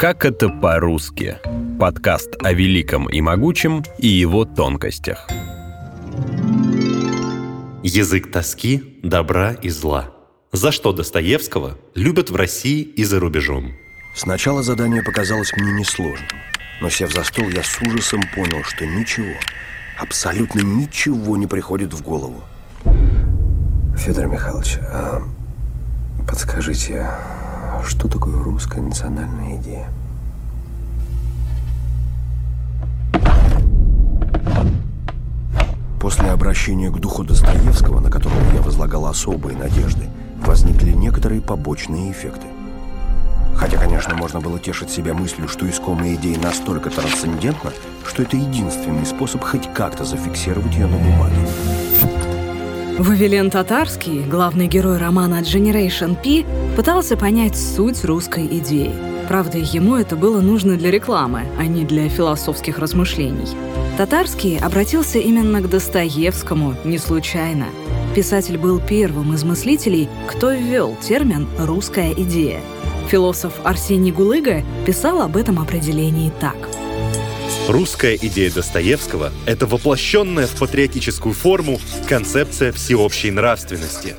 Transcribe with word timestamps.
Как 0.00 0.24
это 0.24 0.48
по-русски? 0.48 1.36
Подкаст 1.78 2.30
о 2.42 2.54
великом 2.54 3.06
и 3.10 3.20
могучем 3.20 3.84
и 3.98 4.08
его 4.08 4.46
тонкостях. 4.46 5.28
Язык 7.82 8.32
тоски, 8.32 8.98
добра 9.02 9.52
и 9.52 9.68
зла. 9.68 10.10
За 10.52 10.72
что 10.72 10.94
Достоевского 10.94 11.76
любят 11.94 12.30
в 12.30 12.36
России 12.36 12.80
и 12.80 13.04
за 13.04 13.20
рубежом. 13.20 13.72
Сначала 14.16 14.62
задание 14.62 15.02
показалось 15.02 15.52
мне 15.54 15.70
несложным, 15.70 16.30
но 16.80 16.88
сев 16.88 17.12
за 17.12 17.22
стол, 17.22 17.50
я 17.50 17.62
с 17.62 17.78
ужасом 17.82 18.22
понял, 18.34 18.64
что 18.64 18.86
ничего, 18.86 19.34
абсолютно 19.98 20.60
ничего 20.60 21.36
не 21.36 21.46
приходит 21.46 21.92
в 21.92 22.02
голову. 22.02 22.42
Федор 23.98 24.28
Михайлович, 24.28 24.78
а 24.80 25.20
подскажите, 26.26 27.06
что 27.84 28.08
такое 28.08 28.36
русская 28.42 28.80
национальная 28.80 29.56
идея? 29.56 29.88
После 36.00 36.30
обращения 36.30 36.90
к 36.90 36.98
духу 36.98 37.24
Достоевского, 37.24 38.00
на 38.00 38.10
которого 38.10 38.40
я 38.54 38.62
возлагал 38.62 39.06
особые 39.06 39.56
надежды, 39.56 40.08
возникли 40.44 40.92
некоторые 40.92 41.40
побочные 41.40 42.10
эффекты. 42.10 42.46
Хотя, 43.54 43.76
конечно, 43.76 44.14
можно 44.14 44.40
было 44.40 44.58
тешить 44.58 44.90
себя 44.90 45.12
мыслью, 45.12 45.46
что 45.46 45.68
искомая 45.68 46.14
идея 46.14 46.38
настолько 46.38 46.88
трансцендентна, 46.88 47.70
что 48.06 48.22
это 48.22 48.36
единственный 48.36 49.04
способ 49.04 49.44
хоть 49.44 49.72
как-то 49.74 50.04
зафиксировать 50.04 50.74
ее 50.74 50.86
на 50.86 50.96
бумаге. 50.96 51.36
Вавилен 52.98 53.50
Татарский, 53.50 54.22
главный 54.24 54.66
герой 54.66 54.98
романа 54.98 55.40
Generation 55.40 56.16
P, 56.16 56.46
пытался 56.76 57.16
понять 57.16 57.56
суть 57.56 58.04
русской 58.04 58.46
идеи. 58.46 58.92
Правда, 59.28 59.58
ему 59.58 59.96
это 59.96 60.16
было 60.16 60.40
нужно 60.40 60.76
для 60.76 60.90
рекламы, 60.90 61.42
а 61.58 61.66
не 61.66 61.84
для 61.84 62.08
философских 62.08 62.78
размышлений. 62.78 63.48
Татарский 63.96 64.58
обратился 64.58 65.18
именно 65.18 65.60
к 65.60 65.68
Достоевскому 65.68 66.74
не 66.84 66.98
случайно. 66.98 67.66
Писатель 68.14 68.58
был 68.58 68.80
первым 68.80 69.34
из 69.34 69.44
мыслителей, 69.44 70.08
кто 70.26 70.50
ввел 70.52 70.96
термин 71.00 71.46
«русская 71.58 72.12
идея». 72.12 72.60
Философ 73.08 73.54
Арсений 73.62 74.10
Гулыга 74.10 74.62
писал 74.86 75.20
об 75.22 75.36
этом 75.36 75.60
определении 75.60 76.32
так. 76.40 76.56
Русская 77.68 78.16
идея 78.16 78.50
Достоевского– 78.50 79.32
это 79.46 79.66
воплощенная 79.66 80.46
в 80.46 80.58
патриотическую 80.58 81.34
форму 81.34 81.80
концепция 82.08 82.72
всеобщей 82.72 83.30
нравственности. 83.30 84.14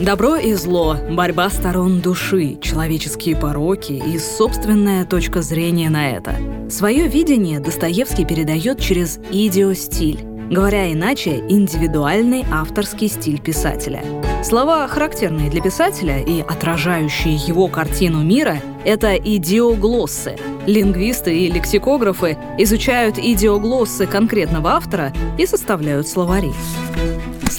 Добро 0.00 0.36
и 0.36 0.54
зло, 0.54 0.96
борьба 1.10 1.50
сторон 1.50 2.00
души, 2.00 2.56
человеческие 2.62 3.36
пороки 3.36 3.92
и 3.92 4.18
собственная 4.18 5.04
точка 5.04 5.42
зрения 5.42 5.90
на 5.90 6.08
это. 6.12 6.36
Свое 6.70 7.06
видение 7.06 7.60
Достоевский 7.60 8.24
передает 8.24 8.80
через 8.80 9.18
идиостиль, 9.30 10.20
говоря 10.50 10.90
иначе, 10.90 11.44
индивидуальный 11.50 12.46
авторский 12.50 13.08
стиль 13.08 13.42
писателя. 13.42 14.02
Слова, 14.42 14.88
характерные 14.88 15.50
для 15.50 15.60
писателя 15.60 16.18
и 16.18 16.40
отражающие 16.40 17.34
его 17.34 17.68
картину 17.68 18.22
мира, 18.22 18.56
это 18.86 19.16
идиоглоссы. 19.16 20.36
Лингвисты 20.66 21.36
и 21.40 21.50
лексикографы 21.50 22.38
изучают 22.56 23.18
идиоглоссы 23.18 24.06
конкретного 24.06 24.70
автора 24.70 25.12
и 25.36 25.44
составляют 25.44 26.08
словари. 26.08 26.52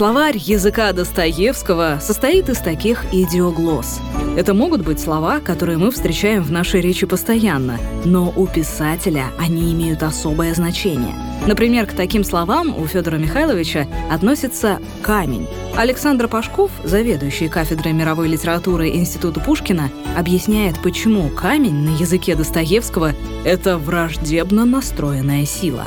Словарь 0.01 0.39
языка 0.39 0.93
Достоевского 0.93 1.99
состоит 2.01 2.49
из 2.49 2.57
таких 2.57 3.05
идиоглосс. 3.13 3.99
Это 4.35 4.55
могут 4.55 4.81
быть 4.81 4.99
слова, 4.99 5.39
которые 5.39 5.77
мы 5.77 5.91
встречаем 5.91 6.41
в 6.41 6.51
нашей 6.51 6.81
речи 6.81 7.05
постоянно, 7.05 7.77
но 8.03 8.33
у 8.35 8.47
писателя 8.47 9.25
они 9.37 9.71
имеют 9.71 10.01
особое 10.01 10.55
значение. 10.55 11.13
Например, 11.45 11.85
к 11.85 11.93
таким 11.93 12.23
словам 12.23 12.75
у 12.75 12.87
Федора 12.87 13.17
Михайловича 13.17 13.85
относится 14.09 14.79
«камень». 15.03 15.47
Александр 15.77 16.27
Пашков, 16.27 16.71
заведующий 16.83 17.47
кафедрой 17.47 17.93
мировой 17.93 18.27
литературы 18.27 18.89
Института 18.89 19.39
Пушкина, 19.39 19.91
объясняет, 20.17 20.81
почему 20.81 21.29
камень 21.29 21.75
на 21.75 21.95
языке 21.95 22.35
Достоевского— 22.35 23.13
это 23.45 23.77
враждебно 23.77 24.65
настроенная 24.65 25.45
сила. 25.45 25.85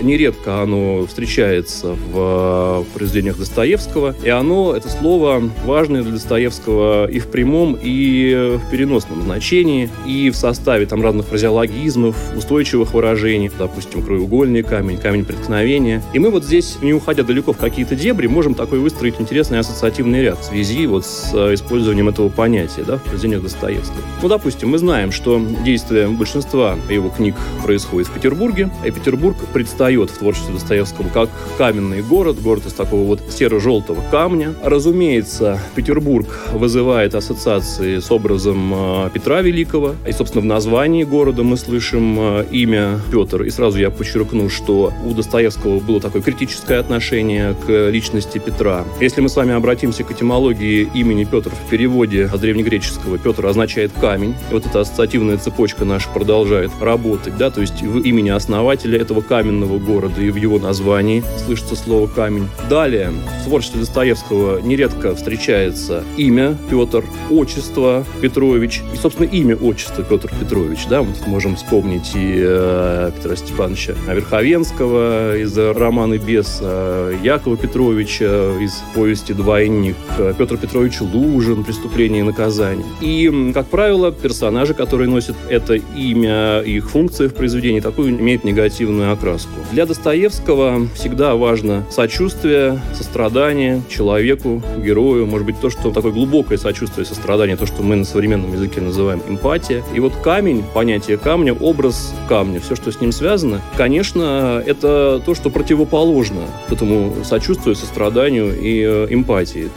Нередко 0.00 0.62
оно 0.62 1.06
встречается 1.06 1.96
в 2.12 2.84
произведениях 2.94 3.38
Достоевского, 3.38 4.14
и 4.22 4.28
оно, 4.28 4.74
это 4.76 4.88
слово, 4.88 5.42
важное 5.64 6.02
для 6.02 6.12
Достоевского 6.12 7.06
и 7.06 7.18
в 7.18 7.28
прямом, 7.28 7.78
и 7.80 8.58
в 8.58 8.70
переносном 8.70 9.22
значении, 9.22 9.88
и 10.06 10.30
в 10.30 10.36
составе 10.36 10.86
там 10.86 11.02
разных 11.02 11.26
фразеологизмов, 11.26 12.16
устойчивых 12.36 12.92
выражений, 12.92 13.50
допустим, 13.58 14.02
краеугольный 14.02 14.62
камень, 14.62 14.98
камень 14.98 15.24
преткновения. 15.24 16.02
И 16.12 16.18
мы 16.18 16.30
вот 16.30 16.44
здесь, 16.44 16.76
не 16.82 16.92
уходя 16.92 17.22
далеко 17.22 17.52
в 17.52 17.56
какие-то 17.56 17.96
дебри, 17.96 18.26
можем 18.26 18.54
такой 18.54 18.80
выстроить 18.80 19.14
интересный 19.18 19.60
ассоциативный 19.60 20.22
ряд 20.22 20.38
в 20.38 20.44
связи 20.44 20.86
вот 20.86 21.06
с 21.06 21.32
использованием 21.54 22.08
этого 22.08 22.28
понятия 22.28 22.84
да, 22.86 22.98
в 22.98 23.02
произведениях 23.04 23.42
Достоевского. 23.42 23.98
Ну, 24.20 24.28
допустим, 24.28 24.68
мы 24.68 24.78
знаем, 24.78 25.10
что 25.10 25.40
действие 25.64 26.08
большинства 26.08 26.76
его 26.90 27.08
книг 27.08 27.34
происходит 27.64 28.08
в 28.08 28.12
Петербурге, 28.12 28.70
и 28.84 28.90
Петербург 28.90 29.36
представляет 29.54 29.85
предстает 29.86 30.10
в 30.10 30.18
творчестве 30.18 30.54
Достоевского 30.54 31.08
как 31.08 31.30
каменный 31.58 32.02
город, 32.02 32.40
город 32.42 32.66
из 32.66 32.72
такого 32.72 33.04
вот 33.04 33.20
серо-желтого 33.30 34.02
камня. 34.10 34.52
Разумеется, 34.64 35.60
Петербург 35.76 36.26
вызывает 36.52 37.14
ассоциации 37.14 38.00
с 38.00 38.10
образом 38.10 38.72
э, 38.74 39.10
Петра 39.14 39.42
Великого. 39.42 39.94
И, 40.06 40.10
собственно, 40.10 40.42
в 40.42 40.44
названии 40.44 41.04
города 41.04 41.44
мы 41.44 41.56
слышим 41.56 42.16
э, 42.18 42.46
имя 42.50 42.98
Петр. 43.12 43.44
И 43.44 43.50
сразу 43.50 43.78
я 43.78 43.90
подчеркну, 43.90 44.48
что 44.48 44.92
у 45.04 45.14
Достоевского 45.14 45.78
было 45.78 46.00
такое 46.00 46.20
критическое 46.20 46.78
отношение 46.78 47.54
к 47.66 47.90
личности 47.90 48.38
Петра. 48.38 48.84
Если 49.00 49.20
мы 49.20 49.28
с 49.28 49.36
вами 49.36 49.54
обратимся 49.54 50.02
к 50.02 50.10
этимологии 50.10 50.88
имени 50.94 51.24
Петр 51.24 51.50
в 51.50 51.70
переводе 51.70 52.28
с 52.28 52.38
древнегреческого, 52.38 53.18
Петр 53.18 53.46
означает 53.46 53.92
камень. 53.92 54.34
И 54.50 54.54
вот 54.54 54.66
эта 54.66 54.80
ассоциативная 54.80 55.36
цепочка 55.36 55.84
наша 55.84 56.08
продолжает 56.08 56.72
работать. 56.80 57.36
Да? 57.36 57.50
То 57.50 57.60
есть 57.60 57.82
в 57.82 58.00
имени 58.00 58.30
основателя 58.30 58.98
этого 58.98 59.20
каменного 59.20 59.75
этого 59.76 59.78
города, 59.78 60.20
и 60.20 60.30
в 60.30 60.36
его 60.36 60.58
названии 60.58 61.22
слышится 61.44 61.76
слово 61.76 62.06
«камень». 62.06 62.48
Далее, 62.68 63.12
в 63.42 63.44
творчестве 63.44 63.80
Достоевского 63.80 64.60
нередко 64.60 65.14
встречается 65.14 66.04
имя 66.16 66.56
Петр, 66.70 67.04
отчество 67.30 68.04
Петрович, 68.20 68.82
и, 68.92 68.96
собственно, 68.96 69.26
имя 69.26 69.56
отчество 69.56 70.02
Петр 70.02 70.30
Петрович. 70.40 70.86
Да? 70.88 71.02
Мы 71.02 71.14
тут 71.14 71.26
можем 71.26 71.56
вспомнить 71.56 72.12
и 72.14 72.34
э, 72.36 73.10
Петра 73.16 73.36
Степановича 73.36 73.94
Верховенского 74.08 75.36
из 75.36 75.56
романа 75.56 76.18
«Бес», 76.18 76.58
э, 76.60 77.16
Якова 77.22 77.56
Петровича 77.56 78.58
из 78.60 78.82
повести 78.94 79.32
«Двойник», 79.32 79.96
Петр 80.38 80.56
Петрович 80.56 81.00
Лужин 81.00 81.64
«Преступление 81.64 82.20
и 82.20 82.24
наказание». 82.24 82.86
И, 83.00 83.52
как 83.52 83.68
правило, 83.68 84.12
персонажи, 84.12 84.74
которые 84.74 85.08
носят 85.08 85.36
это 85.48 85.74
имя, 85.74 86.60
их 86.60 86.90
функция 86.90 87.28
в 87.28 87.34
произведении, 87.34 87.80
такую 87.80 88.10
имеют 88.10 88.44
негативную 88.44 89.12
окраску. 89.12 89.50
Для 89.72 89.84
Достоевского 89.84 90.86
всегда 90.94 91.34
важно 91.34 91.84
сочувствие, 91.90 92.80
сострадание 92.94 93.82
человеку, 93.88 94.62
герою, 94.78 95.26
может 95.26 95.44
быть, 95.44 95.60
то, 95.60 95.70
что 95.70 95.90
такое 95.90 96.12
глубокое 96.12 96.56
сочувствие, 96.56 97.04
сострадание, 97.04 97.56
то, 97.56 97.66
что 97.66 97.82
мы 97.82 97.96
на 97.96 98.04
современном 98.04 98.52
языке 98.52 98.80
называем 98.80 99.20
эмпатия. 99.28 99.82
И 99.92 99.98
вот 99.98 100.14
камень, 100.22 100.64
понятие 100.72 101.18
камня, 101.18 101.52
образ 101.52 102.14
камня, 102.28 102.60
все, 102.60 102.76
что 102.76 102.92
с 102.92 103.00
ним 103.00 103.10
связано, 103.10 103.60
конечно, 103.76 104.62
это 104.64 105.20
то, 105.24 105.34
что 105.34 105.50
противоположно 105.50 106.42
этому 106.70 107.12
сочувствию, 107.24 107.74
состраданию 107.74 108.56
и 108.58 108.82
э, 108.82 109.06
эмпатии. 109.10 109.68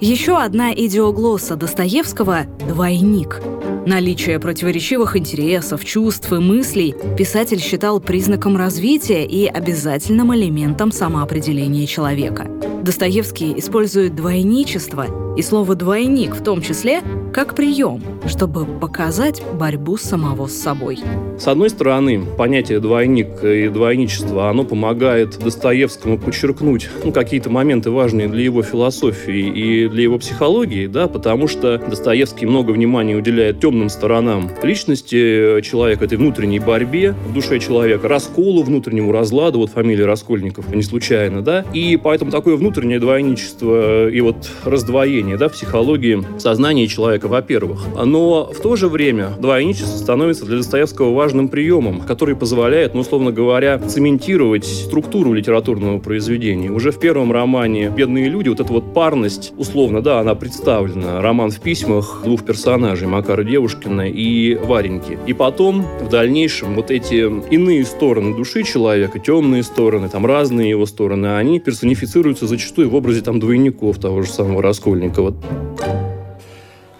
Еще 0.00 0.36
одна 0.36 0.72
идиоглосса 0.72 1.56
Достоевского– 1.56 2.46
«двойник». 2.68 3.40
Наличие 3.86 4.38
противоречивых 4.38 5.16
интересов, 5.16 5.84
чувств 5.84 6.30
и 6.32 6.36
мыслей 6.36 6.94
писатель 7.16 7.60
считал 7.60 7.98
признаком 7.98 8.56
развития 8.56 9.24
и 9.24 9.46
обязательным 9.46 10.34
элементом 10.34 10.92
самоопределения 10.92 11.86
человека. 11.86 12.46
Достоевский 12.82 13.58
использует 13.58 14.14
двойничество 14.14 15.06
и 15.36 15.42
слово 15.42 15.74
«двойник» 15.74 16.34
в 16.34 16.42
том 16.42 16.62
числе 16.62 17.02
как 17.32 17.54
прием, 17.54 18.02
чтобы 18.26 18.64
показать 18.64 19.42
борьбу 19.54 19.96
самого 19.96 20.48
с 20.48 20.60
собой. 20.60 20.98
С 21.38 21.46
одной 21.46 21.70
стороны, 21.70 22.24
понятие 22.36 22.80
«двойник» 22.80 23.44
и 23.44 23.68
«двойничество» 23.68 24.50
оно 24.50 24.64
помогает 24.64 25.38
Достоевскому 25.38 26.18
подчеркнуть 26.18 26.88
ну, 27.04 27.12
какие-то 27.12 27.50
моменты 27.50 27.90
важные 27.90 28.28
для 28.28 28.42
его 28.42 28.62
философии 28.62 29.48
и 29.48 29.88
для 29.88 30.02
его 30.02 30.18
психологии, 30.18 30.86
да, 30.86 31.06
потому 31.06 31.46
что 31.48 31.78
Достоевский 31.78 32.46
много 32.46 32.72
внимания 32.72 33.14
уделяет 33.14 33.60
темным 33.60 33.88
сторонам 33.88 34.50
личности 34.62 35.60
человека, 35.62 36.06
этой 36.06 36.18
внутренней 36.18 36.58
борьбе 36.58 37.14
в 37.28 37.32
душе 37.32 37.58
человека, 37.60 38.08
расколу, 38.08 38.62
внутреннему 38.62 39.12
разладу, 39.12 39.58
вот 39.58 39.70
фамилия 39.70 40.06
Раскольников 40.06 40.68
не 40.74 40.82
случайно, 40.82 41.42
да, 41.42 41.64
и 41.72 41.96
поэтому 41.96 42.30
такое 42.30 42.56
внутреннее 42.56 42.69
внутреннее 42.70 43.00
двойничество 43.00 44.08
и 44.08 44.20
вот 44.20 44.48
раздвоение 44.64 45.36
да, 45.36 45.48
психологии 45.48 46.22
сознания 46.38 46.86
человека, 46.86 47.26
во-первых. 47.26 47.84
Но 48.04 48.44
в 48.44 48.60
то 48.60 48.76
же 48.76 48.88
время 48.88 49.30
двойничество 49.40 49.96
становится 49.96 50.44
для 50.44 50.58
Достоевского 50.58 51.12
важным 51.12 51.48
приемом, 51.48 52.02
который 52.02 52.36
позволяет, 52.36 52.94
ну, 52.94 53.00
условно 53.00 53.32
говоря, 53.32 53.76
цементировать 53.80 54.66
структуру 54.66 55.32
литературного 55.32 55.98
произведения. 55.98 56.70
Уже 56.70 56.92
в 56.92 57.00
первом 57.00 57.32
романе 57.32 57.90
«Бедные 57.90 58.28
люди» 58.28 58.48
вот 58.48 58.60
эта 58.60 58.72
вот 58.72 58.94
парность, 58.94 59.52
условно, 59.56 60.00
да, 60.00 60.20
она 60.20 60.36
представлена. 60.36 61.20
Роман 61.20 61.50
в 61.50 61.58
письмах 61.58 62.20
двух 62.22 62.44
персонажей, 62.44 63.08
Макара 63.08 63.42
Девушкина 63.42 64.08
и 64.08 64.54
Вареньки. 64.54 65.18
И 65.26 65.32
потом, 65.32 65.84
в 66.00 66.08
дальнейшем, 66.08 66.76
вот 66.76 66.92
эти 66.92 67.26
иные 67.52 67.84
стороны 67.84 68.36
души 68.36 68.62
человека, 68.62 69.18
темные 69.18 69.64
стороны, 69.64 70.08
там 70.08 70.24
разные 70.24 70.70
его 70.70 70.86
стороны, 70.86 71.36
они 71.36 71.58
персонифицируются 71.58 72.46
зачастую 72.60 72.90
в 72.90 72.94
образе 72.94 73.22
там 73.22 73.40
двойников 73.40 73.98
того 73.98 74.20
же 74.20 74.30
самого 74.30 74.62
Раскольникова. 74.62 75.34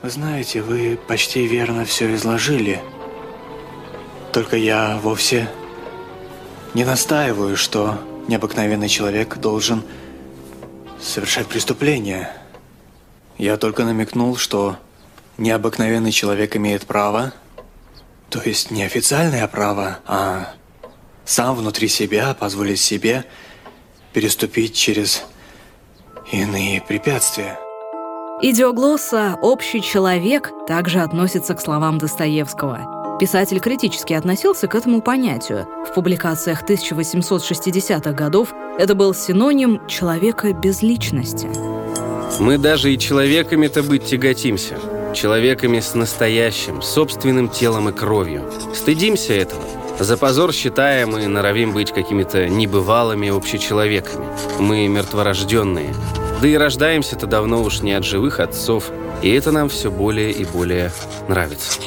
Вы 0.02 0.08
знаете, 0.08 0.62
вы 0.62 0.98
почти 1.06 1.46
верно 1.46 1.84
все 1.84 2.14
изложили. 2.14 2.80
Только 4.32 4.56
я 4.56 4.98
вовсе 5.02 5.50
не 6.72 6.84
настаиваю, 6.84 7.58
что 7.58 7.98
необыкновенный 8.26 8.88
человек 8.88 9.36
должен 9.36 9.82
совершать 10.98 11.46
преступление. 11.46 12.30
Я 13.36 13.58
только 13.58 13.84
намекнул, 13.84 14.36
что 14.36 14.76
необыкновенный 15.36 16.12
человек 16.12 16.56
имеет 16.56 16.86
право, 16.86 17.34
то 18.30 18.40
есть 18.42 18.70
не 18.70 18.82
официальное 18.82 19.46
право, 19.46 19.98
а 20.06 20.54
сам 21.26 21.54
внутри 21.54 21.88
себя 21.88 22.32
позволить 22.32 22.80
себе 22.80 23.26
переступить 24.14 24.74
через 24.74 25.24
иные 26.32 26.80
препятствия. 26.80 27.58
Идиоглосса 28.42 29.36
«общий 29.42 29.82
человек» 29.82 30.52
также 30.66 31.00
относится 31.00 31.54
к 31.54 31.60
словам 31.60 31.98
Достоевского. 31.98 33.18
Писатель 33.18 33.60
критически 33.60 34.14
относился 34.14 34.66
к 34.66 34.74
этому 34.74 35.02
понятию. 35.02 35.66
В 35.86 35.92
публикациях 35.92 36.62
1860-х 36.62 38.12
годов 38.12 38.54
это 38.78 38.94
был 38.94 39.12
синоним 39.12 39.86
«человека 39.88 40.52
без 40.52 40.82
личности». 40.82 41.48
Мы 42.38 42.56
даже 42.56 42.94
и 42.94 42.98
человеками-то 42.98 43.82
быть 43.82 44.06
тяготимся. 44.06 44.78
Человеками 45.14 45.80
с 45.80 45.94
настоящим, 45.94 46.80
собственным 46.80 47.48
телом 47.48 47.88
и 47.88 47.92
кровью. 47.92 48.48
Стыдимся 48.72 49.34
этого. 49.34 49.64
За 49.98 50.16
позор 50.16 50.52
считаем 50.54 51.18
и 51.18 51.26
норовим 51.26 51.72
быть 51.72 51.92
какими-то 51.92 52.48
небывалыми 52.48 53.28
общечеловеками. 53.28 54.26
Мы 54.58 54.88
мертворожденные. 54.88 55.92
Да 56.40 56.48
и 56.48 56.54
рождаемся-то 56.54 57.26
давно 57.26 57.62
уж 57.62 57.82
не 57.82 57.92
от 57.92 58.04
живых 58.04 58.40
отцов, 58.40 58.90
и 59.22 59.30
это 59.30 59.52
нам 59.52 59.68
все 59.68 59.90
более 59.90 60.32
и 60.32 60.46
более 60.46 60.90
нравится. 61.28 61.80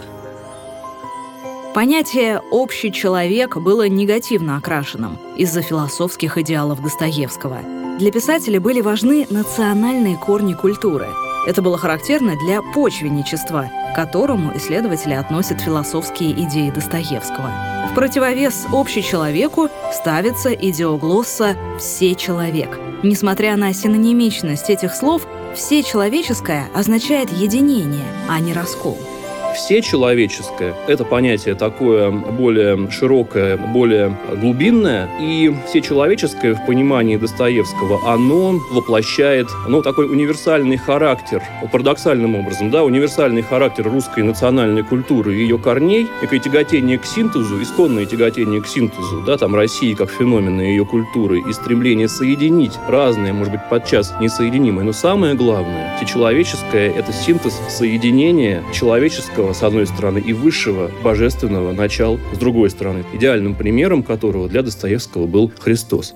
Понятие 1.74 2.40
«общий 2.52 2.92
человек» 2.92 3.58
было 3.58 3.88
негативно 3.88 4.58
окрашенным 4.58 5.18
из-за 5.36 5.64
философских 5.64 6.38
идеалов 6.38 6.84
Достоевского. 6.84 7.62
Для 7.98 8.12
писателя 8.12 8.62
были 8.62 8.82
важны 8.82 9.26
национальные 9.32 10.18
корни 10.18 10.54
культуры. 10.54 11.08
Это 11.48 11.64
было 11.64 11.80
характерно 11.80 12.36
для 12.36 12.62
почвенничества, 12.62 13.72
к 13.92 13.96
которому 13.96 14.56
исследователи 14.56 15.14
относят 15.14 15.62
философские 15.62 16.32
идеи 16.44 16.70
Достоевского. 16.70 17.50
Противовес 17.96 18.66
общечеловеку 18.72 19.70
ставится 19.92 20.52
идеоглосса 20.52 21.56
«все 21.80 22.16
человек». 22.16 22.80
Несмотря 23.04 23.56
на 23.56 23.74
синонимичность 23.74 24.70
этих 24.70 24.96
слов, 24.96 25.28
«все 25.54 25.84
человеческое» 25.84 26.68
означает 26.74 27.32
единение, 27.32 28.06
а 28.28 28.40
не 28.40 28.54
раскол– 28.54 28.98
все 29.54 29.82
человеческое– 29.82 30.74
это 30.88 31.06
понятие 31.06 31.56
такое 31.56 32.12
более 32.12 32.90
широкое, 32.90 33.58
более 33.58 34.18
глубинное. 34.42 35.10
И 35.22 35.54
все 35.68 35.82
человеческое 35.82 36.54
в 36.54 36.66
понимании 36.66 37.18
Достоевского, 37.18 38.12
оно 38.12 38.60
воплощает 38.72 39.48
ну, 39.68 39.82
такой 39.82 40.10
универсальный 40.10 40.78
характер, 40.78 41.42
парадоксальным 41.72 42.36
образом, 42.36 42.72
да, 42.72 42.84
универсальный 42.84 43.42
характер 43.42 43.90
русской 43.90 44.24
национальной 44.24 44.84
культуры 44.84 45.36
и 45.36 45.42
ее 45.42 45.58
корней, 45.58 46.08
некое 46.22 46.40
тяготение 46.40 46.98
к 46.98 47.06
синтезу, 47.06 47.62
исконное 47.62 48.06
тяготение 48.06 48.62
к 48.62 48.68
синтезу, 48.68 49.22
да, 49.26 49.38
там 49.38 49.56
России 49.56 49.94
как 49.94 50.10
феномена 50.10 50.62
ее 50.62 50.86
культуры 50.86 51.40
и 51.40 51.54
стремление 51.54 52.08
соединить 52.08 52.74
разные, 52.88 53.34
может 53.34 53.54
быть, 53.54 53.62
подчас 53.70 54.14
несоединимые, 54.20 54.86
но 54.86 54.94
самое 54.94 55.36
главное, 55.36 55.96
всечеловеческое– 55.98 56.92
это 56.96 57.14
синтез 57.14 57.60
соединения 57.70 58.64
человеческого 58.74 59.43
низкого, 59.44 59.54
с 59.54 59.64
одной 59.64 59.88
стороны, 59.88 60.20
и 60.20 60.34
высшего, 60.34 60.90
божественного 61.04 61.74
начала, 61.74 62.20
с 62.34 62.38
другой 62.38 62.70
стороны, 62.70 63.04
идеальным 63.14 63.56
примером 63.56 64.04
которого 64.04 64.48
для 64.48 64.62
Достоевского 64.62 65.28
был 65.28 65.52
Христос. 65.60 66.14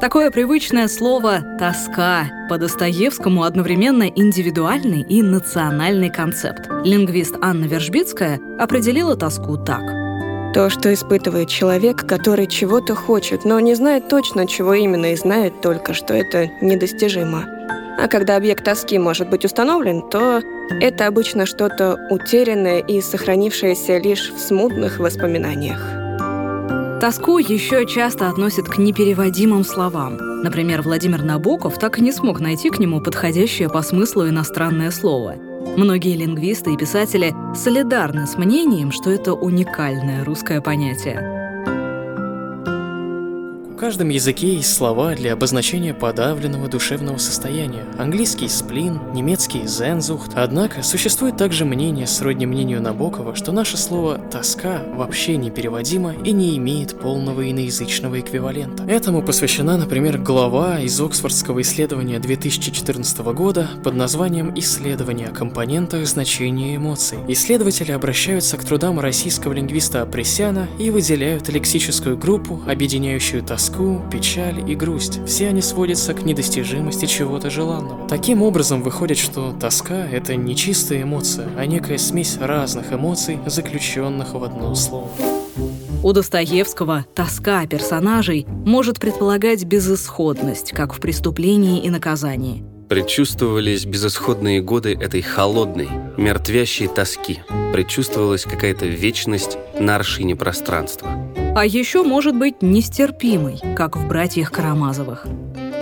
Такое 0.00 0.30
привычное 0.30 0.86
слово 0.88 1.40
«тоска» 1.58 2.30
по 2.48 2.56
Достоевскому 2.56 3.42
одновременно 3.42 4.04
индивидуальный 4.04 5.02
и 5.02 5.22
национальный 5.22 6.10
концепт. 6.10 6.68
Лингвист 6.84 7.34
Анна 7.40 7.64
Вержбицкая 7.64 8.38
определила 8.60 9.16
тоску 9.16 9.56
так. 9.56 9.82
То, 10.54 10.70
что 10.70 10.92
испытывает 10.94 11.48
человек, 11.48 12.06
который 12.06 12.46
чего-то 12.46 12.94
хочет, 12.94 13.44
но 13.44 13.60
не 13.60 13.74
знает 13.74 14.08
точно, 14.08 14.46
чего 14.46 14.74
именно, 14.74 15.12
и 15.12 15.16
знает 15.16 15.60
только, 15.60 15.94
что 15.94 16.14
это 16.14 16.48
недостижимо. 16.62 17.44
А 17.98 18.06
когда 18.06 18.36
объект 18.36 18.64
тоски 18.64 18.96
может 18.96 19.28
быть 19.28 19.44
установлен, 19.44 20.08
то 20.08 20.40
это 20.80 21.08
обычно 21.08 21.46
что-то 21.46 21.98
утерянное 22.10 22.78
и 22.78 23.00
сохранившееся 23.00 23.98
лишь 23.98 24.30
в 24.30 24.38
смутных 24.38 25.00
воспоминаниях. 25.00 25.80
Тоску 27.00 27.38
еще 27.38 27.86
часто 27.86 28.28
относят 28.28 28.68
к 28.68 28.78
непереводимым 28.78 29.64
словам. 29.64 30.16
Например, 30.42 30.82
Владимир 30.82 31.22
Набоков 31.22 31.78
так 31.78 31.98
и 31.98 32.02
не 32.02 32.12
смог 32.12 32.38
найти 32.38 32.70
к 32.70 32.78
нему 32.78 33.00
подходящее 33.00 33.68
по 33.68 33.82
смыслу 33.82 34.28
иностранное 34.28 34.92
слово. 34.92 35.34
Многие 35.76 36.16
лингвисты 36.16 36.74
и 36.74 36.76
писатели 36.76 37.34
солидарны 37.54 38.26
с 38.26 38.36
мнением, 38.36 38.92
что 38.92 39.10
это 39.10 39.32
уникальное 39.34 40.24
русское 40.24 40.60
понятие 40.60 41.37
каждом 43.78 44.08
языке 44.08 44.54
есть 44.54 44.74
слова 44.74 45.14
для 45.14 45.32
обозначения 45.32 45.94
подавленного 45.94 46.68
душевного 46.68 47.16
состояния. 47.18 47.84
Английский 47.96 48.48
сплин, 48.48 49.00
немецкий 49.14 49.66
зензухт. 49.66 50.32
Однако 50.34 50.82
существует 50.82 51.36
также 51.36 51.64
мнение, 51.64 52.06
сродни 52.06 52.44
мнению 52.44 52.82
Набокова, 52.82 53.36
что 53.36 53.52
наше 53.52 53.76
слово 53.76 54.18
«тоска» 54.18 54.82
вообще 54.94 55.36
не 55.36 55.50
переводимо 55.50 56.12
и 56.12 56.32
не 56.32 56.58
имеет 56.58 56.98
полного 56.98 57.48
иноязычного 57.50 58.20
эквивалента. 58.20 58.82
Этому 58.82 59.22
посвящена, 59.22 59.78
например, 59.78 60.18
глава 60.18 60.80
из 60.80 61.00
Оксфордского 61.00 61.62
исследования 61.62 62.18
2014 62.18 63.18
года 63.18 63.68
под 63.84 63.94
названием 63.94 64.52
«Исследование 64.56 65.28
о 65.28 65.32
компонентах 65.32 66.04
значения 66.06 66.74
эмоций». 66.74 67.18
Исследователи 67.28 67.92
обращаются 67.92 68.56
к 68.56 68.64
трудам 68.64 68.98
российского 68.98 69.52
лингвиста 69.52 70.02
Апрессяна 70.02 70.66
и 70.80 70.90
выделяют 70.90 71.48
лексическую 71.48 72.16
группу, 72.18 72.60
объединяющую 72.66 73.44
тоску 73.44 73.67
тоску, 73.68 74.00
печаль 74.10 74.70
и 74.70 74.74
грусть. 74.74 75.20
Все 75.26 75.48
они 75.48 75.62
сводятся 75.62 76.14
к 76.14 76.24
недостижимости 76.24 77.06
чего-то 77.06 77.50
желанного. 77.50 78.08
Таким 78.08 78.42
образом, 78.42 78.82
выходит, 78.82 79.18
что 79.18 79.52
тоска— 79.58 80.06
это 80.12 80.36
не 80.36 80.56
чистая 80.56 81.02
эмоция, 81.02 81.48
а 81.56 81.66
некая 81.66 81.98
смесь 81.98 82.38
разных 82.38 82.92
эмоций, 82.92 83.38
заключенных 83.46 84.34
в 84.34 84.42
одно 84.42 84.74
слово. 84.74 85.10
У 86.02 86.12
Достоевского 86.12 87.04
тоска 87.14 87.66
персонажей 87.66 88.46
может 88.48 89.00
предполагать 89.00 89.64
безысходность, 89.64 90.72
как 90.72 90.94
в 90.94 91.00
преступлении 91.00 91.82
и 91.82 91.90
наказании. 91.90 92.64
Предчувствовались 92.88 93.84
безысходные 93.84 94.62
годы 94.62 94.94
этой 94.94 95.20
холодной, 95.20 95.88
мертвящей 96.16 96.88
тоски. 96.88 97.40
Предчувствовалась 97.72 98.44
какая-то 98.44 98.86
вечность 98.86 99.58
на 99.78 99.96
аршине 99.96 100.36
пространства. 100.36 101.27
А 101.54 101.64
еще 101.66 102.02
может 102.02 102.36
быть 102.36 102.62
нестерпимой, 102.62 103.58
как 103.76 103.96
в 103.96 104.06
«Братьях 104.06 104.52
Карамазовых». 104.52 105.26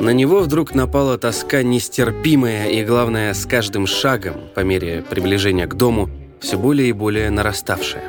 На 0.00 0.10
него 0.10 0.40
вдруг 0.40 0.74
напала 0.74 1.18
тоска 1.18 1.62
нестерпимая 1.62 2.68
и, 2.68 2.84
главное, 2.84 3.32
с 3.32 3.46
каждым 3.46 3.86
шагом, 3.86 4.34
по 4.54 4.60
мере 4.60 5.04
приближения 5.08 5.66
к 5.66 5.74
дому, 5.74 6.08
все 6.40 6.58
более 6.58 6.90
и 6.90 6.92
более 6.92 7.30
нараставшая. 7.30 8.04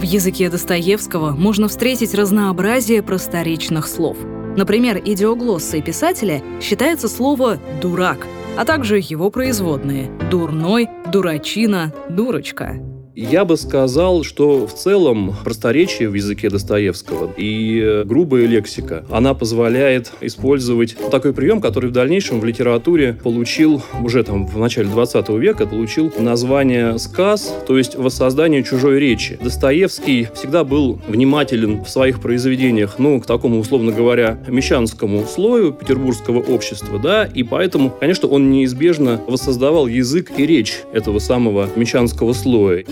В 0.00 0.02
языке 0.02 0.50
Достоевского 0.50 1.30
можно 1.30 1.68
встретить 1.68 2.14
разнообразие 2.14 3.02
просторечных 3.02 3.86
слов. 3.86 4.16
Например, 4.56 5.00
идиоглоссой 5.02 5.80
писателя 5.80 6.42
считается 6.60 7.08
слово 7.08 7.58
«дурак», 7.80 8.26
а 8.56 8.64
также 8.64 8.98
его 8.98 9.30
производные– 9.30 10.10
«дурной», 10.30 10.88
«дурачина», 11.10 11.92
«дурочка». 12.08 12.91
Я 13.14 13.44
бы 13.44 13.58
сказал, 13.58 14.24
что 14.24 14.66
в 14.66 14.72
целом 14.72 15.34
просторечие 15.44 16.08
в 16.08 16.14
языке 16.14 16.48
Достоевского 16.48 17.30
и 17.36 18.04
грубая 18.06 18.46
лексика, 18.46 19.04
она 19.10 19.34
позволяет 19.34 20.12
использовать 20.22 20.96
такой 21.10 21.34
прием, 21.34 21.60
который 21.60 21.90
в 21.90 21.92
дальнейшем 21.92 22.40
в 22.40 22.44
литературе 22.46 23.18
получил 23.22 23.82
уже 24.02 24.24
там 24.24 24.46
в 24.46 24.58
начале 24.58 24.88
20 24.88 25.28
века, 25.30 25.66
получил 25.66 26.10
название 26.18 26.98
сказ, 26.98 27.54
то 27.66 27.76
есть 27.76 27.96
воссоздание 27.96 28.62
чужой 28.62 28.98
речи. 28.98 29.38
Достоевский 29.42 30.28
всегда 30.34 30.64
был 30.64 30.98
внимателен 31.06 31.84
в 31.84 31.90
своих 31.90 32.18
произведениях, 32.20 32.94
ну, 32.98 33.20
к 33.20 33.26
такому, 33.26 33.58
условно 33.58 33.92
говоря, 33.92 34.38
мещанскому 34.48 35.26
слою 35.26 35.72
петербургского 35.72 36.38
общества, 36.38 36.98
да, 36.98 37.26
и 37.26 37.42
поэтому, 37.42 37.90
конечно, 37.90 38.26
он 38.28 38.50
неизбежно 38.50 39.20
воссоздавал 39.26 39.86
язык 39.86 40.32
и 40.38 40.46
речь 40.46 40.78
этого 40.94 41.18
самого 41.18 41.68
мещанского 41.76 42.32
слоя. 42.32 42.84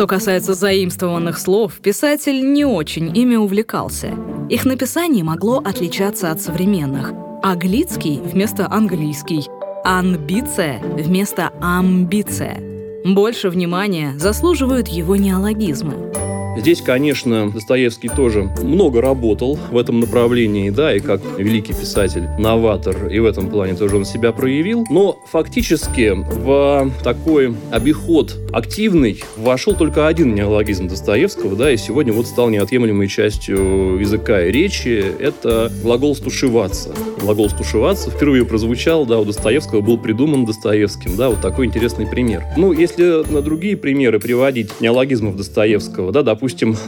Что 0.00 0.06
касается 0.06 0.54
заимствованных 0.54 1.38
слов, 1.38 1.74
писатель 1.74 2.54
не 2.54 2.64
очень 2.64 3.14
ими 3.14 3.36
увлекался. 3.36 4.14
Их 4.48 4.64
написание 4.64 5.22
могло 5.22 5.58
отличаться 5.58 6.30
от 6.30 6.40
современных. 6.40 7.12
Аглицкий 7.42 8.18
вместо 8.18 8.66
английский, 8.66 9.42
амбиция 9.84 10.80
вместо 10.80 11.50
амбиция. 11.60 12.62
Больше 13.04 13.50
внимания 13.50 14.14
заслуживают 14.16 14.88
его 14.88 15.16
неологизмы. 15.16 16.29
Здесь, 16.58 16.82
конечно, 16.82 17.50
Достоевский 17.50 18.08
тоже 18.08 18.50
много 18.62 19.00
работал 19.00 19.58
в 19.70 19.78
этом 19.78 20.00
направлении, 20.00 20.68
да, 20.70 20.94
и 20.94 21.00
как 21.00 21.22
великий 21.38 21.72
писатель, 21.72 22.28
новатор, 22.38 23.06
и 23.06 23.18
в 23.18 23.24
этом 23.24 23.48
плане 23.48 23.74
тоже 23.74 23.96
он 23.96 24.04
себя 24.04 24.32
проявил. 24.32 24.84
Но 24.90 25.18
фактически 25.30 26.12
в 26.12 26.90
такой 27.02 27.54
обиход 27.70 28.36
активный 28.52 29.22
вошел 29.36 29.74
только 29.74 30.06
один 30.06 30.34
неологизм 30.34 30.88
Достоевского, 30.88 31.56
да, 31.56 31.70
и 31.70 31.76
сегодня 31.76 32.12
вот 32.12 32.26
стал 32.26 32.50
неотъемлемой 32.50 33.08
частью 33.08 33.98
языка 33.98 34.44
и 34.44 34.52
речи. 34.52 35.02
Это 35.18 35.72
глагол 35.82 36.14
«стушеваться». 36.14 36.94
Глагол 37.22 37.48
«стушеваться» 37.48 38.10
впервые 38.10 38.44
прозвучал, 38.44 39.06
да, 39.06 39.18
у 39.18 39.24
Достоевского 39.24 39.80
был 39.80 39.98
придуман 39.98 40.44
Достоевским, 40.44 41.16
да, 41.16 41.30
вот 41.30 41.40
такой 41.40 41.66
интересный 41.66 42.06
пример. 42.06 42.42
Ну, 42.56 42.72
если 42.72 43.24
на 43.32 43.40
другие 43.40 43.76
примеры 43.76 44.18
приводить 44.18 44.80
неологизмов 44.80 45.36
Достоевского, 45.36 46.12
да, 46.12 46.22
допустим, 46.22 46.39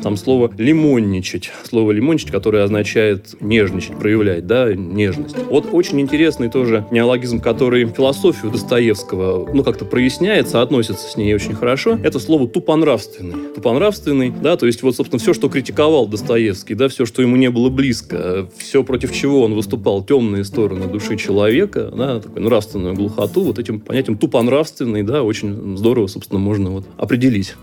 там 0.02 0.16
слово 0.16 0.50
«лимонничать», 0.56 1.50
слово 1.68 1.92
«лимонничать», 1.92 2.30
которое 2.30 2.64
означает 2.64 3.35
нежничать, 3.40 3.99
проявлять, 3.99 4.47
да, 4.47 4.73
нежность. 4.75 5.37
Вот 5.50 5.68
очень 5.73 6.00
интересный 6.00 6.49
тоже 6.49 6.87
неологизм, 6.90 7.40
который 7.40 7.87
философию 7.87 8.50
Достоевского, 8.50 9.49
ну, 9.52 9.62
как-то 9.62 9.85
проясняется, 9.85 10.62
относится 10.62 11.09
с 11.09 11.16
ней 11.16 11.35
очень 11.35 11.54
хорошо, 11.54 11.99
это 12.02 12.18
слово 12.18 12.49
тупонравственный. 12.49 13.52
Тупонравственный, 13.54 14.30
да, 14.30 14.56
то 14.56 14.66
есть 14.66 14.82
вот, 14.82 14.97
собственно, 14.97 15.21
все, 15.21 15.35
что 15.35 15.49
критиковал 15.49 16.06
Достоевский, 16.06 16.75
да, 16.75 16.88
все, 16.88 17.06
что 17.06 17.23
ему 17.23 17.37
не 17.37 17.50
было 17.50 17.68
близко, 17.68 18.49
все, 18.56 18.82
против 18.82 19.12
чего 19.12 19.42
он 19.42 19.54
выступал, 19.54 20.04
темные 20.04 20.44
стороны 20.44 20.87
души 20.87 21.16
человека, 21.16 21.92
да, 21.97 22.21
такую 22.21 22.42
нравственную 22.42 22.94
глухоту, 22.94 23.42
вот 23.42 23.59
этим 23.59 23.80
понятием 23.80 24.16
тупонравственный, 24.16 25.02
да, 25.02 25.23
очень 25.23 25.76
здорово, 25.76 26.06
собственно, 26.06 26.40
можно 26.40 26.71
вот 26.71 26.87
определить. 26.97 27.54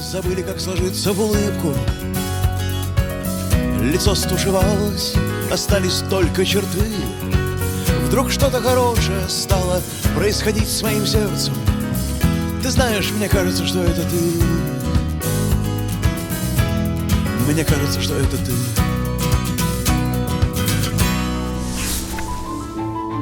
Забыли, 0.00 0.42
как 0.42 0.60
сложиться 0.60 1.12
в 1.12 1.20
улыбку, 1.20 1.74
Лицо 3.82 4.14
стушевалось, 4.14 5.14
остались 5.50 6.02
только 6.10 6.44
черты. 6.44 6.84
Вдруг 8.06 8.30
что-то 8.30 8.60
хорошее 8.60 9.28
стало 9.28 9.80
происходить 10.14 10.68
с 10.68 10.82
моим 10.82 11.06
сердцем. 11.06 11.54
Ты 12.62 12.70
знаешь, 12.70 13.10
мне 13.12 13.28
кажется, 13.28 13.66
что 13.66 13.82
это 13.82 14.02
ты. 14.02 14.20
Мне 17.50 17.64
кажется, 17.64 18.00
что 18.00 18.18
это 18.18 18.36
ты. 18.36 18.52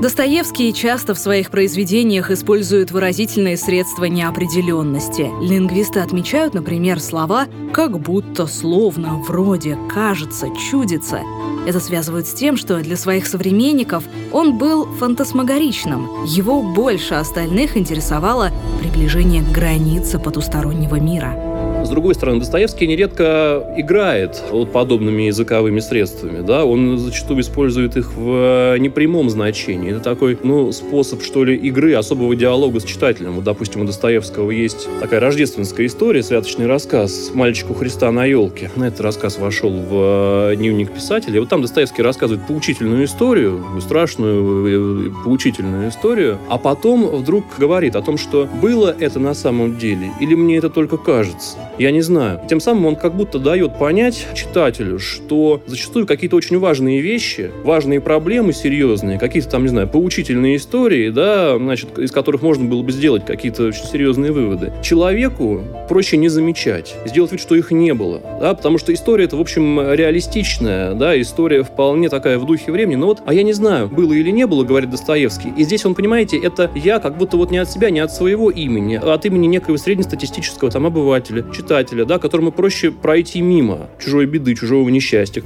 Достоевский 0.00 0.74
часто 0.74 1.14
в 1.14 1.18
своих 1.18 1.50
произведениях 1.50 2.30
использует 2.30 2.90
выразительные 2.90 3.56
средства 3.56 4.04
неопределенности. 4.04 5.30
Лингвисты 5.40 6.00
отмечают, 6.00 6.52
например, 6.52 7.00
слова 7.00 7.46
«как 7.72 7.98
будто», 7.98 8.46
«словно», 8.46 9.16
«вроде», 9.26 9.78
«кажется», 9.88 10.48
«чудится». 10.70 11.20
Это 11.66 11.80
связывают 11.80 12.26
с 12.26 12.34
тем, 12.34 12.58
что 12.58 12.76
для 12.82 12.96
своих 12.96 13.26
современников 13.26 14.04
он 14.32 14.58
был 14.58 14.84
фантасмагоричным. 14.84 16.24
Его 16.24 16.62
больше 16.62 17.14
остальных 17.14 17.78
интересовало 17.78 18.50
приближение 18.80 19.42
к 19.42 19.50
границе 19.50 20.18
потустороннего 20.18 20.96
мира. 20.96 21.45
С 21.86 21.88
другой 21.88 22.16
стороны, 22.16 22.40
Достоевский 22.40 22.88
нередко 22.88 23.64
играет 23.76 24.42
вот 24.50 24.72
подобными 24.72 25.22
языковыми 25.22 25.78
средствами. 25.78 26.44
Да? 26.44 26.64
Он 26.64 26.98
зачастую 26.98 27.40
использует 27.40 27.96
их 27.96 28.12
в 28.12 28.74
э, 28.74 28.78
непрямом 28.78 29.30
значении. 29.30 29.92
Это 29.92 30.00
такой 30.00 30.36
ну, 30.42 30.72
способ, 30.72 31.22
что 31.22 31.44
ли, 31.44 31.54
игры, 31.54 31.94
особого 31.94 32.34
диалога 32.34 32.80
с 32.80 32.84
читателем. 32.84 33.34
Вот, 33.34 33.44
допустим, 33.44 33.82
у 33.82 33.84
Достоевского 33.84 34.50
есть 34.50 34.88
такая 35.00 35.20
рождественская 35.20 35.86
история, 35.86 36.24
святочный 36.24 36.66
рассказ 36.66 37.30
«Мальчику 37.32 37.72
Христа 37.72 38.10
на 38.10 38.24
елке». 38.24 38.68
На 38.74 38.88
этот 38.88 39.02
рассказ 39.02 39.38
вошел 39.38 39.70
в 39.70 40.50
э, 40.50 40.56
дневник 40.56 40.90
писателя. 40.90 41.36
И 41.36 41.38
вот 41.38 41.48
там 41.48 41.62
Достоевский 41.62 42.02
рассказывает 42.02 42.44
поучительную 42.48 43.04
историю, 43.04 43.64
страшную 43.80 45.06
э, 45.06 45.10
поучительную 45.24 45.90
историю, 45.90 46.38
а 46.48 46.58
потом 46.58 47.06
вдруг 47.06 47.44
говорит 47.56 47.94
о 47.94 48.02
том, 48.02 48.18
что 48.18 48.48
было 48.60 48.92
это 48.98 49.20
на 49.20 49.34
самом 49.34 49.78
деле, 49.78 50.10
или 50.18 50.34
мне 50.34 50.56
это 50.56 50.68
только 50.68 50.96
кажется. 50.96 51.58
Я 51.78 51.90
не 51.90 52.00
знаю. 52.00 52.40
Тем 52.48 52.58
самым 52.60 52.86
он 52.86 52.96
как 52.96 53.14
будто 53.14 53.38
дает 53.38 53.78
понять 53.78 54.26
читателю, 54.34 54.98
что 54.98 55.62
зачастую 55.66 56.06
какие-то 56.06 56.36
очень 56.36 56.58
важные 56.58 57.00
вещи, 57.02 57.50
важные 57.64 58.00
проблемы 58.00 58.52
серьезные, 58.54 59.18
какие-то 59.18 59.50
там, 59.50 59.62
не 59.62 59.68
знаю, 59.68 59.88
поучительные 59.88 60.56
истории, 60.56 61.10
да, 61.10 61.56
значит, 61.58 61.98
из 61.98 62.12
которых 62.12 62.40
можно 62.40 62.64
было 62.64 62.82
бы 62.82 62.92
сделать 62.92 63.26
какие-то 63.26 63.72
серьезные 63.72 64.32
выводы, 64.32 64.72
человеку 64.82 65.62
проще 65.88 66.16
не 66.16 66.28
замечать, 66.28 66.94
сделать 67.04 67.32
вид, 67.32 67.40
что 67.40 67.54
их 67.54 67.70
не 67.70 67.92
было, 67.92 68.20
да, 68.40 68.54
потому 68.54 68.78
что 68.78 68.94
история 68.94 69.24
это, 69.24 69.36
в 69.36 69.40
общем, 69.40 69.78
реалистичная, 69.92 70.94
да, 70.94 71.20
история 71.20 71.62
вполне 71.62 72.08
такая 72.08 72.38
в 72.38 72.46
духе 72.46 72.72
времени, 72.72 72.96
но 72.96 73.08
вот, 73.08 73.22
а 73.26 73.34
я 73.34 73.42
не 73.42 73.52
знаю, 73.52 73.88
было 73.88 74.12
или 74.12 74.30
не 74.30 74.46
было, 74.46 74.64
говорит 74.64 74.90
Достоевский, 74.90 75.52
и 75.56 75.64
здесь 75.64 75.84
он, 75.84 75.94
понимаете, 75.94 76.38
это 76.38 76.70
я 76.74 77.00
как 77.00 77.18
будто 77.18 77.36
вот 77.36 77.50
не 77.50 77.58
от 77.58 77.70
себя, 77.70 77.90
не 77.90 78.00
от 78.00 78.12
своего 78.12 78.50
имени, 78.50 78.98
а 79.02 79.14
от 79.14 79.26
имени 79.26 79.46
некого 79.46 79.76
среднестатистического 79.76 80.70
там 80.70 80.86
обывателя, 80.86 81.42
читателя, 81.66 82.04
да, 82.04 82.18
которому 82.18 82.52
проще 82.52 82.90
пройти 82.90 83.40
мимо 83.42 83.88
чужой 83.98 84.26
беды, 84.26 84.54
чужого 84.54 84.88
несчастья. 84.88 85.42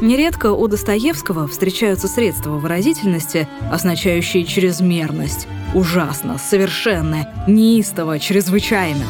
Нередко 0.00 0.52
у 0.52 0.68
Достоевского 0.68 1.48
встречаются 1.48 2.06
средства 2.06 2.50
выразительности, 2.50 3.48
означающие 3.72 4.44
чрезмерность, 4.44 5.48
ужасно, 5.74 6.38
совершенно, 6.38 7.28
неистово, 7.48 8.18
чрезвычайно. 8.18 9.04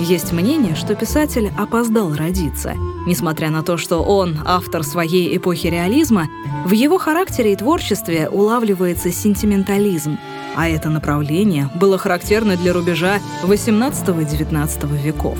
Есть 0.00 0.32
мнение, 0.32 0.74
что 0.74 0.94
писатель 0.94 1.50
опоздал 1.58 2.14
родиться. 2.14 2.74
Несмотря 3.06 3.50
на 3.50 3.62
то, 3.62 3.76
что 3.76 4.02
он 4.02 4.38
автор 4.46 4.82
своей 4.82 5.36
эпохи 5.36 5.66
реализма, 5.68 6.26
в 6.64 6.72
его 6.72 6.98
характере 6.98 7.52
и 7.52 7.56
творчестве 7.56 8.28
улавливается 8.28 9.12
сентиментализм, 9.12 10.18
а 10.60 10.68
это 10.68 10.90
направление 10.90 11.70
было 11.74 11.96
характерно 11.96 12.54
для 12.54 12.74
рубежа 12.74 13.18
XVIII-XIX 13.44 14.94
веков 15.02 15.38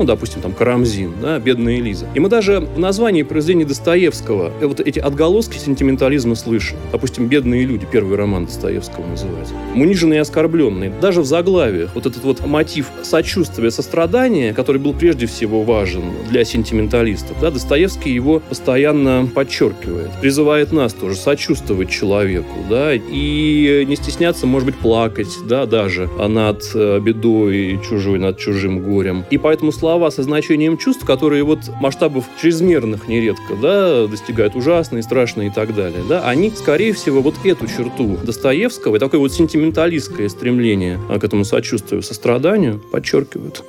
ну, 0.00 0.06
допустим, 0.06 0.40
там 0.40 0.52
Карамзин, 0.52 1.12
да, 1.20 1.38
«Бедная 1.38 1.78
Лиза». 1.78 2.06
И 2.14 2.20
мы 2.20 2.30
даже 2.30 2.60
в 2.60 2.78
названии 2.78 3.22
произведения 3.22 3.66
Достоевского 3.66 4.50
э, 4.58 4.66
вот 4.66 4.80
эти 4.80 4.98
отголоски 4.98 5.58
сентиментализма 5.58 6.36
слышим. 6.36 6.78
Допустим, 6.90 7.26
«Бедные 7.28 7.66
люди», 7.66 7.86
первый 7.90 8.16
роман 8.16 8.46
Достоевского 8.46 9.06
называется. 9.06 9.52
«Униженные 9.74 10.16
и 10.16 10.20
оскорбленные». 10.20 10.90
Даже 11.02 11.20
в 11.20 11.26
заглавиях 11.26 11.90
вот 11.94 12.06
этот 12.06 12.24
вот 12.24 12.46
мотив 12.46 12.86
сочувствия, 13.02 13.70
сострадания, 13.70 14.54
который 14.54 14.80
был 14.80 14.94
прежде 14.94 15.26
всего 15.26 15.64
важен 15.64 16.04
для 16.30 16.46
сентименталистов, 16.46 17.38
да, 17.38 17.50
Достоевский 17.50 18.10
его 18.10 18.40
постоянно 18.40 19.28
подчеркивает, 19.34 20.08
призывает 20.22 20.72
нас 20.72 20.94
тоже 20.94 21.14
сочувствовать 21.14 21.90
человеку, 21.90 22.56
да, 22.70 22.94
и 22.94 23.84
не 23.86 23.96
стесняться, 23.96 24.46
может 24.46 24.64
быть, 24.64 24.76
плакать, 24.76 25.28
да, 25.46 25.66
даже 25.66 26.08
над 26.16 26.62
э, 26.74 27.00
бедой 27.00 27.78
чужой, 27.86 28.18
над 28.18 28.38
чужим 28.38 28.80
горем. 28.80 29.26
И 29.28 29.36
поэтому 29.36 29.72
слова 29.72 29.89
слова 29.90 30.12
со 30.12 30.22
значением 30.22 30.78
чувств, 30.78 31.04
которые 31.04 31.42
вот 31.42 31.58
масштабов 31.80 32.24
чрезмерных 32.40 33.08
нередко, 33.08 33.56
да, 33.60 34.06
достигают 34.06 34.54
ужасные, 34.54 35.02
страшные 35.02 35.48
и 35.48 35.50
так 35.52 35.74
далее, 35.74 36.04
да, 36.08 36.22
они, 36.28 36.50
скорее 36.50 36.92
всего, 36.92 37.20
вот 37.20 37.34
эту 37.44 37.66
черту 37.66 38.16
Достоевского 38.22 38.94
и 38.94 38.98
такое 39.00 39.18
вот 39.18 39.32
сентименталистское 39.32 40.28
стремление 40.28 41.00
к 41.08 41.24
этому 41.24 41.44
сочувствию, 41.44 42.02
состраданию 42.02 42.78
подчеркивают. 42.92 43.64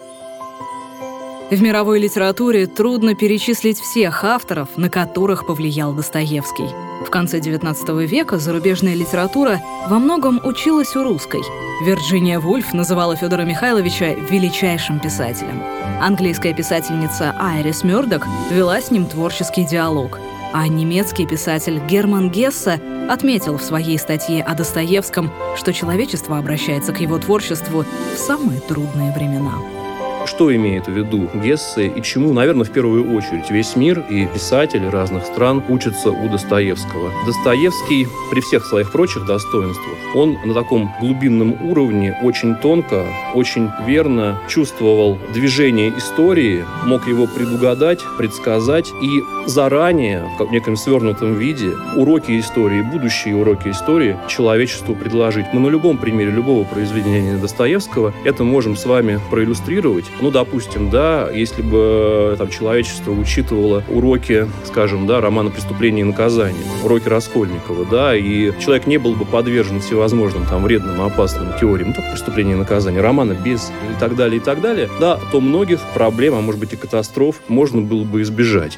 В 1.51 1.62
мировой 1.62 2.00
литературе 2.00 2.65
трудно 2.65 3.13
перечислить 3.13 3.77
всех 3.77 4.24
авторов, 4.24 4.70
на 4.77 4.89
которых 4.89 5.46
повлиял 5.46 5.93
Достоевский. 5.93 6.70
В 7.05 7.10
конце 7.10 7.39
XIX 7.39 8.05
века 8.05 8.39
зарубежная 8.39 8.96
литература 8.96 9.62
во 9.89 10.00
многом 10.00 10.39
училась 10.46 10.96
у 10.96 11.03
русской. 11.03 11.41
Вирджиния 11.86 12.39
Вульф 12.39 12.74
называла 12.74 13.17
Федора 13.17 13.41
Михайловича 13.41 14.13
величайшим 14.13 15.01
писателем. 15.01 15.62
Английская 16.00 16.53
писательница 16.53 17.36
Айрис 17.38 17.84
Мёрдок 17.84 18.25
вела 18.50 18.79
с 18.79 18.89
ним 18.89 19.05
творческий 19.05 19.65
диалог. 19.65 20.20
А 20.53 20.70
немецкий 20.70 21.27
писатель 21.27 21.81
Герман 21.86 22.29
Гессе 22.29 22.79
отметил 23.10 23.58
в 23.58 23.63
своей 23.63 24.00
статье 24.00 24.41
о 24.41 24.55
Достоевском, 24.55 25.29
что 25.58 25.74
человечество 25.74 26.38
обращается 26.38 26.93
к 26.93 27.01
его 27.01 27.20
творчеству 27.20 27.84
в 28.15 28.17
самые 28.17 28.62
трудные 28.62 29.12
времена. 29.12 29.80
Что 30.25 30.55
имеет 30.55 30.87
в 30.87 30.91
виду 30.91 31.29
Гессе 31.33 31.87
и 31.87 32.01
чему, 32.01 32.31
наверное, 32.31 32.63
в 32.63 32.71
первую 32.71 33.15
очередь 33.15 33.49
весь 33.49 33.75
мир 33.75 34.03
и 34.09 34.27
писатели 34.27 34.85
разных 34.85 35.25
стран 35.25 35.63
учатся 35.67 36.11
у 36.11 36.29
Достоевского. 36.29 37.11
Достоевский 37.25 38.07
при 38.31 38.39
всех 38.41 38.65
своих 38.65 38.91
прочих 38.91 39.25
достоинствах, 39.25 39.97
он 40.15 40.37
на 40.45 40.53
таком 40.53 40.93
глубинном 40.99 41.57
уровне 41.69 42.17
очень 42.21 42.55
тонко, 42.55 43.05
очень 43.33 43.69
верно 43.85 44.39
чувствовал 44.47 45.17
движение 45.33 45.89
истории, 45.97 46.65
мог 46.85 47.07
его 47.07 47.27
предугадать, 47.27 47.99
предсказать 48.17 48.91
и 49.01 49.21
заранее, 49.47 50.23
в 50.39 50.51
неком 50.51 50.75
свернутом 50.75 51.35
виде, 51.35 51.71
уроки 51.95 52.39
истории, 52.39 52.81
будущие 52.81 53.35
уроки 53.35 53.69
истории 53.69 54.17
человечеству 54.27 54.95
предложить. 54.95 55.47
Мы 55.53 55.61
на 55.61 55.67
любом 55.67 55.97
примере 55.97 56.31
любого 56.31 56.63
произведения 56.63 57.37
Достоевского 57.37 58.13
это 58.23 58.43
можем 58.43 58.75
с 58.75 58.85
вами 58.85 59.19
проиллюстрировать 59.29 60.05
ну, 60.19 60.31
допустим, 60.31 60.89
да, 60.89 61.29
если 61.31 61.61
бы 61.61 62.35
там 62.37 62.49
человечество 62.49 63.11
учитывало 63.11 63.83
уроки, 63.89 64.47
скажем, 64.65 65.07
да, 65.07 65.21
романа 65.21 65.49
«Преступление 65.49 66.01
и 66.01 66.07
наказание», 66.07 66.63
уроки 66.83 67.07
Раскольникова, 67.07 67.85
да, 67.85 68.15
и 68.15 68.51
человек 68.59 68.87
не 68.87 68.97
был 68.97 69.13
бы 69.13 69.25
подвержен 69.25 69.79
всевозможным 69.79 70.45
там 70.45 70.63
вредным, 70.63 71.01
опасным 71.01 71.53
теориям, 71.59 71.89
ну, 71.89 71.95
так 71.95 72.11
«Преступление 72.11 72.55
и 72.55 72.59
наказание», 72.59 73.01
романа 73.01 73.33
без 73.33 73.69
и 73.69 73.99
так 73.99 74.15
далее, 74.15 74.37
и 74.37 74.43
так 74.43 74.61
далее, 74.61 74.89
да, 74.99 75.19
то 75.31 75.41
многих 75.41 75.79
проблем, 75.93 76.35
а 76.35 76.41
может 76.41 76.59
быть 76.59 76.73
и 76.73 76.75
катастроф 76.75 77.37
можно 77.47 77.81
было 77.81 78.03
бы 78.03 78.21
избежать. 78.21 78.77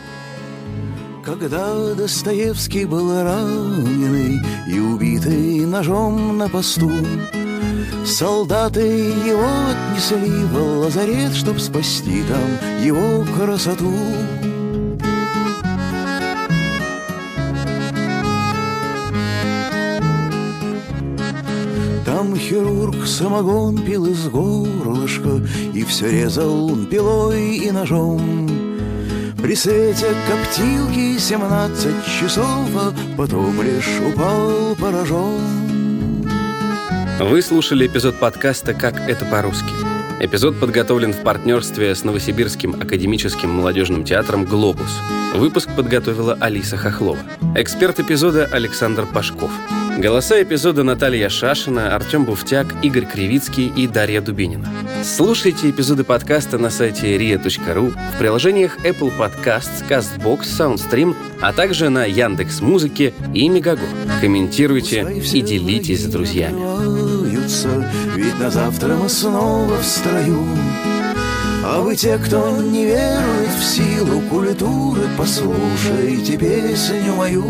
Когда 1.23 1.93
Достоевский 1.95 2.85
был 2.85 3.13
раненый 3.23 4.41
и 4.67 4.79
убитый 4.79 5.65
ножом 5.65 6.37
на 6.37 6.49
посту, 6.49 6.91
Солдаты 8.05 8.81
его 8.81 9.47
отнесли 9.69 10.43
в 10.45 10.57
лазарет, 10.81 11.33
Чтоб 11.33 11.59
спасти 11.59 12.23
там 12.23 12.83
его 12.83 13.25
красоту. 13.37 13.93
Там 22.05 22.35
хирург 22.35 23.05
самогон 23.05 23.77
пил 23.77 24.05
из 24.05 24.27
горлышка 24.27 25.41
И 25.73 25.83
все 25.83 26.11
резал 26.11 26.71
он 26.71 26.85
пилой 26.85 27.57
и 27.57 27.71
ножом 27.71 28.49
При 29.41 29.55
свете 29.55 30.07
коптилки 30.27 31.17
семнадцать 31.17 32.05
часов 32.19 32.69
А 32.75 32.93
потом 33.17 33.61
лишь 33.61 33.99
упал 34.07 34.75
поражен 34.79 35.62
вы 37.19 37.41
слушали 37.41 37.87
эпизод 37.87 38.19
подкаста 38.19 38.73
«Как 38.73 38.95
это 39.09 39.25
по-русски». 39.25 39.92
Эпизод 40.19 40.59
подготовлен 40.59 41.11
в 41.11 41.21
партнерстве 41.21 41.93
с 41.93 42.03
Новосибирским 42.03 42.75
академическим 42.75 43.49
молодежным 43.49 44.03
театром 44.03 44.45
«Глобус». 44.45 44.99
Выпуск 45.35 45.69
подготовила 45.75 46.37
Алиса 46.39 46.77
Хохлова. 46.77 47.19
Эксперт 47.55 47.99
эпизода 47.99 48.47
Александр 48.51 49.05
Пашков. 49.05 49.51
Голоса 49.97 50.41
эпизода 50.41 50.83
Наталья 50.83 51.29
Шашина, 51.29 51.95
Артем 51.95 52.25
Буфтяк, 52.25 52.67
Игорь 52.81 53.05
Кривицкий 53.05 53.71
и 53.75 53.87
Дарья 53.87 54.21
Дубинина. 54.21 54.67
Слушайте 55.03 55.69
эпизоды 55.69 56.03
подкаста 56.03 56.57
на 56.57 56.69
сайте 56.69 57.17
ria.ru, 57.17 57.93
в 58.15 58.19
приложениях 58.19 58.77
Apple 58.85 59.11
Podcasts, 59.17 59.83
CastBox, 59.87 60.41
SoundStream, 60.41 61.15
а 61.41 61.53
также 61.53 61.89
на 61.89 62.05
Яндекс 62.05 62.61
Музыке 62.61 63.13
и 63.33 63.49
Мегаго. 63.49 63.81
Комментируйте 64.21 65.21
и 65.33 65.41
делитесь 65.41 66.03
с 66.03 66.05
друзьями. 66.05 67.22
Ведь 68.15 68.39
на 68.39 68.49
завтра 68.49 68.95
мы 68.95 69.09
снова 69.09 69.77
в 69.77 69.85
строю. 69.85 70.45
А 71.65 71.79
вы 71.79 71.95
те, 71.95 72.17
кто 72.17 72.57
не 72.57 72.85
верует 72.85 73.49
в 73.59 73.63
силу 73.63 74.21
культуры, 74.29 75.01
послушайте 75.17 76.37
песню 76.37 77.15
мою. 77.15 77.45